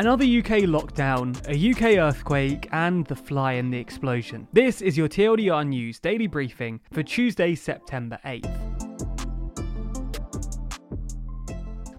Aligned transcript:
Another 0.00 0.24
UK 0.24 0.64
lockdown, 0.64 1.36
a 1.46 1.72
UK 1.72 1.98
earthquake, 1.98 2.70
and 2.72 3.04
the 3.04 3.14
fly 3.14 3.52
in 3.52 3.68
the 3.68 3.76
explosion. 3.76 4.48
This 4.50 4.80
is 4.80 4.96
your 4.96 5.08
TLDR 5.08 5.68
News 5.68 6.00
daily 6.00 6.26
briefing 6.26 6.80
for 6.90 7.02
Tuesday, 7.02 7.54
September 7.54 8.18
8th. 8.24 8.48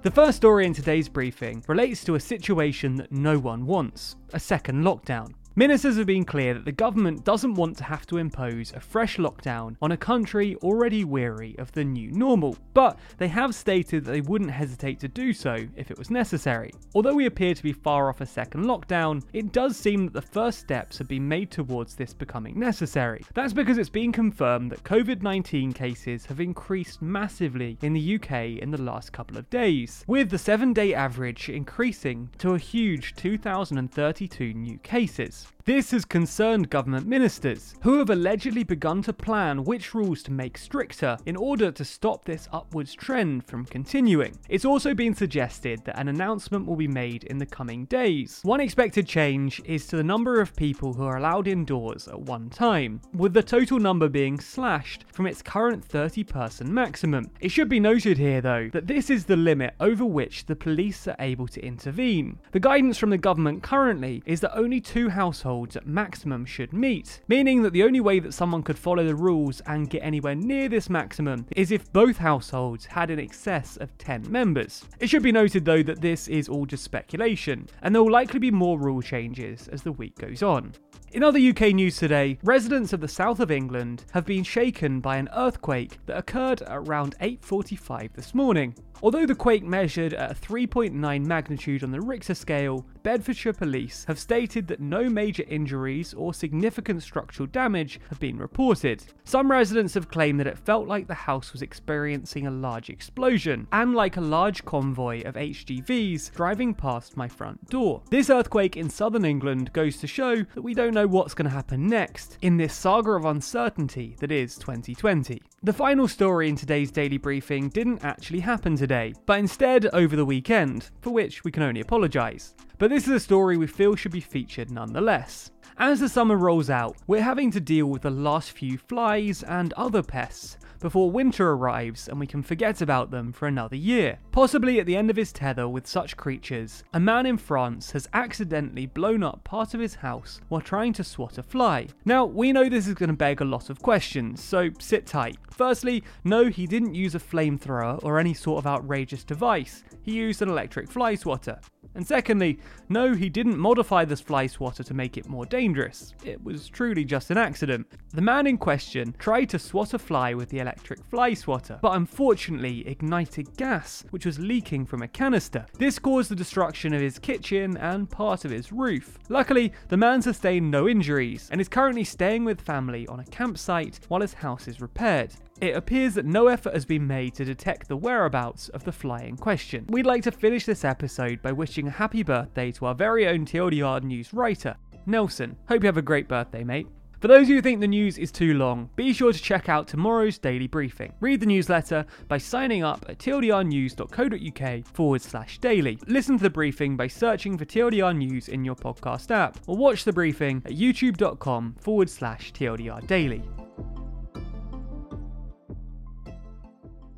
The 0.01 0.09
first 0.09 0.37
story 0.37 0.65
in 0.65 0.73
today's 0.73 1.07
briefing 1.07 1.63
relates 1.67 2.03
to 2.05 2.15
a 2.15 2.19
situation 2.19 2.95
that 2.95 3.11
no 3.11 3.37
one 3.37 3.67
wants 3.67 4.15
a 4.33 4.39
second 4.39 4.83
lockdown. 4.83 5.35
Ministers 5.53 5.97
have 5.97 6.07
been 6.07 6.23
clear 6.23 6.53
that 6.53 6.63
the 6.63 6.71
government 6.71 7.25
doesn't 7.25 7.55
want 7.55 7.75
to 7.75 7.83
have 7.83 8.07
to 8.07 8.15
impose 8.15 8.71
a 8.71 8.79
fresh 8.79 9.17
lockdown 9.17 9.75
on 9.81 9.91
a 9.91 9.97
country 9.97 10.55
already 10.63 11.03
weary 11.03 11.57
of 11.59 11.73
the 11.73 11.83
new 11.83 12.09
normal, 12.13 12.55
but 12.73 12.97
they 13.17 13.27
have 13.27 13.53
stated 13.53 14.05
that 14.05 14.11
they 14.11 14.21
wouldn't 14.21 14.49
hesitate 14.49 14.97
to 15.01 15.09
do 15.09 15.33
so 15.33 15.57
if 15.75 15.91
it 15.91 15.97
was 15.97 16.09
necessary. 16.09 16.71
Although 16.95 17.15
we 17.15 17.25
appear 17.25 17.53
to 17.53 17.63
be 17.63 17.73
far 17.73 18.07
off 18.07 18.21
a 18.21 18.25
second 18.25 18.63
lockdown, 18.63 19.23
it 19.33 19.51
does 19.51 19.75
seem 19.75 20.05
that 20.05 20.13
the 20.13 20.21
first 20.21 20.59
steps 20.59 20.97
have 20.97 21.09
been 21.09 21.27
made 21.27 21.51
towards 21.51 21.95
this 21.95 22.13
becoming 22.13 22.57
necessary. 22.57 23.21
That's 23.33 23.51
because 23.51 23.77
it's 23.77 23.89
been 23.89 24.13
confirmed 24.13 24.71
that 24.71 24.85
COVID 24.85 25.21
19 25.21 25.73
cases 25.73 26.25
have 26.27 26.39
increased 26.39 27.01
massively 27.01 27.77
in 27.81 27.91
the 27.91 28.15
UK 28.15 28.61
in 28.61 28.71
the 28.71 28.81
last 28.81 29.11
couple 29.11 29.37
of 29.37 29.49
days, 29.49 30.05
with 30.07 30.29
the 30.29 30.37
seven 30.37 30.71
day 30.71 30.93
average 30.93 31.49
increasing 31.49 32.29
to 32.37 32.53
a 32.53 32.57
huge 32.57 33.15
2,032 33.15 34.53
new 34.53 34.77
cases. 34.77 35.40
Thanks. 35.43 35.60
This 35.63 35.91
has 35.91 36.05
concerned 36.05 36.71
government 36.71 37.05
ministers, 37.05 37.75
who 37.83 37.99
have 37.99 38.09
allegedly 38.09 38.63
begun 38.63 39.03
to 39.03 39.13
plan 39.13 39.63
which 39.63 39.93
rules 39.93 40.23
to 40.23 40.31
make 40.31 40.57
stricter 40.57 41.17
in 41.27 41.35
order 41.35 41.71
to 41.71 41.85
stop 41.85 42.25
this 42.25 42.49
upwards 42.51 42.95
trend 42.95 43.45
from 43.45 43.65
continuing. 43.65 44.35
It's 44.49 44.65
also 44.65 44.95
been 44.95 45.13
suggested 45.13 45.81
that 45.85 45.99
an 45.99 46.07
announcement 46.07 46.65
will 46.65 46.77
be 46.77 46.87
made 46.87 47.25
in 47.25 47.37
the 47.37 47.45
coming 47.45 47.85
days. 47.85 48.39
One 48.41 48.59
expected 48.59 49.07
change 49.07 49.61
is 49.63 49.85
to 49.87 49.97
the 49.97 50.03
number 50.03 50.41
of 50.41 50.55
people 50.55 50.93
who 50.93 51.03
are 51.03 51.17
allowed 51.17 51.47
indoors 51.47 52.07
at 52.07 52.19
one 52.19 52.49
time, 52.49 52.99
with 53.13 53.33
the 53.33 53.43
total 53.43 53.77
number 53.77 54.09
being 54.09 54.39
slashed 54.39 55.05
from 55.13 55.27
its 55.27 55.43
current 55.43 55.85
30 55.85 56.23
person 56.23 56.73
maximum. 56.73 57.29
It 57.39 57.49
should 57.49 57.69
be 57.69 57.79
noted 57.79 58.17
here, 58.17 58.41
though, 58.41 58.69
that 58.73 58.87
this 58.87 59.11
is 59.11 59.25
the 59.25 59.37
limit 59.37 59.75
over 59.79 60.05
which 60.05 60.47
the 60.47 60.55
police 60.55 61.07
are 61.07 61.15
able 61.19 61.47
to 61.49 61.63
intervene. 61.63 62.39
The 62.51 62.59
guidance 62.59 62.97
from 62.97 63.11
the 63.11 63.19
government 63.19 63.61
currently 63.61 64.23
is 64.25 64.41
that 64.41 64.57
only 64.57 64.81
two 64.81 65.09
households 65.09 65.50
households 65.51 65.75
at 65.75 65.85
maximum 65.85 66.45
should 66.45 66.71
meet, 66.71 67.19
meaning 67.27 67.61
that 67.61 67.73
the 67.73 67.83
only 67.83 67.99
way 67.99 68.19
that 68.19 68.33
someone 68.33 68.63
could 68.63 68.79
follow 68.79 69.05
the 69.05 69.13
rules 69.13 69.59
and 69.65 69.89
get 69.89 69.99
anywhere 70.01 70.33
near 70.33 70.69
this 70.69 70.89
maximum 70.89 71.45
is 71.57 71.71
if 71.71 71.91
both 71.91 72.15
households 72.15 72.85
had 72.85 73.09
an 73.09 73.19
excess 73.19 73.75
of 73.75 73.97
10 73.97 74.31
members. 74.31 74.85
It 75.01 75.09
should 75.09 75.23
be 75.23 75.33
noted 75.33 75.65
though 75.65 75.83
that 75.83 75.99
this 75.99 76.29
is 76.29 76.47
all 76.47 76.65
just 76.65 76.85
speculation, 76.85 77.67
and 77.81 77.93
there 77.93 78.01
will 78.01 78.13
likely 78.13 78.39
be 78.39 78.49
more 78.49 78.79
rule 78.79 79.01
changes 79.01 79.67
as 79.67 79.83
the 79.83 79.91
week 79.91 80.15
goes 80.15 80.41
on. 80.41 80.71
In 81.11 81.21
other 81.21 81.39
UK 81.39 81.73
news 81.73 81.97
today, 81.97 82.39
residents 82.43 82.93
of 82.93 83.01
the 83.01 83.07
south 83.09 83.41
of 83.41 83.51
England 83.51 84.05
have 84.11 84.25
been 84.25 84.45
shaken 84.45 85.01
by 85.01 85.17
an 85.17 85.27
earthquake 85.35 85.97
that 86.05 86.17
occurred 86.17 86.61
at 86.61 86.69
around 86.71 87.15
8:45 87.19 88.13
this 88.13 88.33
morning. 88.33 88.73
Although 89.03 89.25
the 89.25 89.33
quake 89.33 89.63
measured 89.63 90.13
at 90.13 90.31
a 90.31 90.35
3.9 90.35 91.25
magnitude 91.25 91.83
on 91.83 91.89
the 91.89 91.99
Richter 91.99 92.35
scale, 92.35 92.85
Bedfordshire 93.01 93.53
police 93.53 94.05
have 94.07 94.19
stated 94.19 94.67
that 94.67 94.79
no 94.79 95.09
major 95.09 95.43
injuries 95.47 96.13
or 96.13 96.35
significant 96.35 97.01
structural 97.01 97.47
damage 97.47 97.99
have 98.09 98.19
been 98.19 98.37
reported. 98.37 99.03
Some 99.23 99.49
residents 99.49 99.95
have 99.95 100.11
claimed 100.11 100.39
that 100.39 100.45
it 100.45 100.59
felt 100.59 100.87
like 100.87 101.07
the 101.07 101.15
house 101.15 101.51
was 101.51 101.63
experiencing 101.63 102.45
a 102.45 102.51
large 102.51 102.91
explosion 102.91 103.67
and 103.71 103.95
like 103.95 104.17
a 104.17 104.21
large 104.21 104.63
convoy 104.65 105.23
of 105.23 105.33
HGVs 105.33 106.31
driving 106.35 106.75
past 106.75 107.17
my 107.17 107.27
front 107.27 107.71
door. 107.71 108.03
This 108.11 108.29
earthquake 108.29 108.77
in 108.77 108.87
southern 108.87 109.25
England 109.25 109.73
goes 109.73 109.97
to 109.97 110.05
show 110.05 110.35
that 110.35 110.61
we 110.61 110.75
don't 110.75 110.93
know 110.93 111.07
what's 111.07 111.33
going 111.33 111.49
to 111.49 111.55
happen 111.55 111.87
next 111.87 112.37
in 112.43 112.57
this 112.57 112.75
saga 112.75 113.13
of 113.13 113.25
uncertainty 113.25 114.15
that 114.19 114.31
is 114.31 114.57
2020. 114.57 115.41
The 115.63 115.73
final 115.73 116.07
story 116.07 116.49
in 116.49 116.55
today's 116.55 116.91
daily 116.91 117.17
briefing 117.17 117.69
didn't 117.69 118.03
actually 118.03 118.41
happen 118.41 118.75
today 118.75 118.90
today, 118.91 119.13
but 119.25 119.39
instead 119.39 119.85
over 119.93 120.17
the 120.17 120.25
weekend, 120.25 120.89
for 120.99 121.11
which 121.11 121.45
we 121.45 121.51
can 121.51 121.63
only 121.63 121.79
apologise. 121.79 122.53
But 122.81 122.89
this 122.89 123.03
is 123.03 123.13
a 123.13 123.19
story 123.19 123.57
we 123.57 123.67
feel 123.67 123.95
should 123.95 124.11
be 124.11 124.19
featured 124.19 124.71
nonetheless. 124.71 125.51
As 125.77 125.99
the 125.99 126.09
summer 126.09 126.35
rolls 126.35 126.71
out, 126.71 126.97
we're 127.05 127.21
having 127.21 127.51
to 127.51 127.59
deal 127.59 127.85
with 127.85 128.01
the 128.01 128.09
last 128.09 128.53
few 128.53 128.79
flies 128.79 129.43
and 129.43 129.71
other 129.73 130.01
pests 130.01 130.57
before 130.79 131.11
winter 131.11 131.51
arrives 131.51 132.07
and 132.07 132.19
we 132.19 132.25
can 132.25 132.41
forget 132.41 132.81
about 132.81 133.11
them 133.11 133.31
for 133.33 133.47
another 133.47 133.75
year. 133.75 134.17
Possibly 134.31 134.79
at 134.79 134.87
the 134.87 134.95
end 134.95 135.11
of 135.11 135.15
his 135.15 135.31
tether 135.31 135.69
with 135.69 135.85
such 135.85 136.17
creatures, 136.17 136.83
a 136.95 136.99
man 136.99 137.27
in 137.27 137.37
France 137.37 137.91
has 137.91 138.09
accidentally 138.15 138.87
blown 138.87 139.21
up 139.21 139.43
part 139.43 139.75
of 139.75 139.79
his 139.79 139.93
house 139.93 140.41
while 140.49 140.59
trying 140.59 140.93
to 140.93 141.03
swat 141.03 141.37
a 141.37 141.43
fly. 141.43 141.87
Now, 142.03 142.25
we 142.25 142.51
know 142.51 142.67
this 142.67 142.87
is 142.87 142.95
going 142.95 143.09
to 143.11 143.15
beg 143.15 143.41
a 143.41 143.45
lot 143.45 143.69
of 143.69 143.83
questions, 143.83 144.43
so 144.43 144.71
sit 144.79 145.05
tight. 145.05 145.37
Firstly, 145.51 146.03
no, 146.23 146.45
he 146.45 146.65
didn't 146.65 146.95
use 146.95 147.13
a 147.13 147.19
flamethrower 147.19 148.03
or 148.03 148.17
any 148.17 148.33
sort 148.33 148.57
of 148.57 148.65
outrageous 148.65 149.23
device, 149.23 149.83
he 150.01 150.13
used 150.13 150.41
an 150.41 150.49
electric 150.49 150.89
fly 150.89 151.13
swatter. 151.13 151.59
And 151.93 152.07
secondly, 152.07 152.59
no, 152.89 153.13
he 153.13 153.29
didn't 153.29 153.57
modify 153.57 154.05
this 154.05 154.21
fly 154.21 154.47
swatter 154.47 154.83
to 154.83 154.93
make 154.93 155.17
it 155.17 155.29
more 155.29 155.45
dangerous. 155.45 156.13
It 156.23 156.43
was 156.43 156.67
truly 156.67 157.05
just 157.05 157.31
an 157.31 157.37
accident. 157.37 157.87
The 158.09 158.21
man 158.21 158.47
in 158.47 158.57
question 158.57 159.15
tried 159.17 159.49
to 159.49 159.59
swat 159.59 159.93
a 159.93 159.99
fly 159.99 160.33
with 160.33 160.49
the 160.49 160.59
electric 160.59 161.03
fly 161.05 161.33
swatter, 161.33 161.79
but 161.81 161.95
unfortunately 161.95 162.87
ignited 162.87 163.55
gas, 163.57 164.03
which 164.11 164.25
was 164.25 164.39
leaking 164.39 164.85
from 164.85 165.01
a 165.01 165.07
canister. 165.07 165.65
This 165.77 165.99
caused 165.99 166.29
the 166.29 166.35
destruction 166.35 166.93
of 166.93 167.01
his 167.01 167.19
kitchen 167.19 167.77
and 167.77 168.09
part 168.09 168.45
of 168.45 168.51
his 168.51 168.71
roof. 168.71 169.17
Luckily, 169.29 169.73
the 169.89 169.97
man 169.97 170.21
sustained 170.21 170.69
no 170.69 170.87
injuries 170.87 171.47
and 171.51 171.61
is 171.61 171.67
currently 171.67 172.03
staying 172.03 172.43
with 172.43 172.61
family 172.61 173.07
on 173.07 173.19
a 173.19 173.25
campsite 173.25 173.99
while 174.07 174.21
his 174.21 174.33
house 174.33 174.67
is 174.67 174.81
repaired. 174.81 175.33
It 175.61 175.75
appears 175.75 176.15
that 176.15 176.25
no 176.25 176.47
effort 176.47 176.73
has 176.73 176.85
been 176.85 177.05
made 177.05 177.35
to 177.35 177.45
detect 177.45 177.87
the 177.87 177.95
whereabouts 177.95 178.69
of 178.69 178.83
the 178.83 178.91
fly 178.91 179.19
in 179.21 179.37
question. 179.37 179.85
We'd 179.89 180.07
like 180.07 180.23
to 180.23 180.31
finish 180.31 180.65
this 180.65 180.83
episode 180.83 181.39
by 181.43 181.51
wishing 181.51 181.87
a 181.87 181.91
happy 181.91 182.23
birthday 182.23 182.71
to 182.71 182.87
our 182.87 182.95
very 182.95 183.27
own 183.27 183.45
TLDR 183.45 184.01
news 184.01 184.33
writer, 184.33 184.75
Nelson. 185.05 185.55
Hope 185.69 185.83
you 185.83 185.87
have 185.87 185.97
a 185.97 186.01
great 186.01 186.27
birthday, 186.27 186.63
mate. 186.63 186.87
For 187.19 187.27
those 187.27 187.47
who 187.47 187.61
think 187.61 187.79
the 187.79 187.87
news 187.87 188.17
is 188.17 188.31
too 188.31 188.55
long, 188.55 188.89
be 188.95 189.13
sure 189.13 189.31
to 189.31 189.39
check 189.39 189.69
out 189.69 189.87
tomorrow's 189.87 190.39
daily 190.39 190.65
briefing. 190.65 191.13
Read 191.19 191.39
the 191.39 191.45
newsletter 191.45 192.07
by 192.27 192.39
signing 192.39 192.83
up 192.83 193.05
at 193.07 193.19
tldrnews.co.uk 193.19 194.87
forward 194.87 195.21
slash 195.21 195.59
daily. 195.59 195.99
Listen 196.07 196.37
to 196.37 196.43
the 196.43 196.49
briefing 196.49 196.97
by 196.97 197.05
searching 197.05 197.59
for 197.59 197.65
TLDR 197.65 198.17
News 198.17 198.47
in 198.47 198.65
your 198.65 198.75
podcast 198.75 199.29
app, 199.29 199.59
or 199.67 199.77
watch 199.77 200.05
the 200.05 200.11
briefing 200.11 200.63
at 200.65 200.71
youtube.com 200.71 201.75
forward 201.79 202.09
slash 202.09 202.51
TLDR 202.53 203.05
daily. 203.05 203.43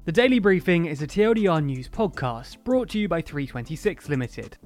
The 0.06 0.12
Daily 0.12 0.40
Briefing 0.40 0.88
is 0.88 1.02
a 1.02 1.08
TLDR 1.08 1.64
News 1.64 1.88
podcast 1.88 2.62
brought 2.66 2.90
to 2.90 3.00
you 3.00 3.08
by 3.08 3.22
326 3.22 4.10
Limited. 4.10 4.58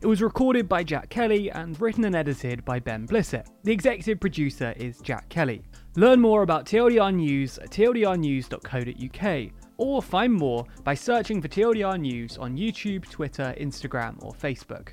It 0.00 0.06
was 0.06 0.22
recorded 0.22 0.68
by 0.68 0.84
Jack 0.84 1.08
Kelly 1.08 1.50
and 1.50 1.80
written 1.80 2.04
and 2.04 2.14
edited 2.14 2.64
by 2.64 2.78
Ben 2.78 3.04
Blissett. 3.04 3.48
The 3.64 3.72
executive 3.72 4.20
producer 4.20 4.74
is 4.76 5.00
Jack 5.00 5.28
Kelly. 5.28 5.64
Learn 5.96 6.20
more 6.20 6.42
about 6.42 6.66
TLDR 6.66 7.12
News 7.12 7.58
at 7.58 7.70
tldrnews.co.uk 7.70 9.52
or 9.76 10.00
find 10.00 10.32
more 10.32 10.64
by 10.84 10.94
searching 10.94 11.42
for 11.42 11.48
TLDR 11.48 11.98
News 11.98 12.38
on 12.38 12.56
YouTube, 12.56 13.10
Twitter, 13.10 13.56
Instagram, 13.58 14.22
or 14.22 14.34
Facebook. 14.34 14.90